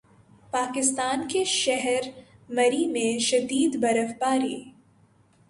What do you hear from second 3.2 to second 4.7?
شدید برف باری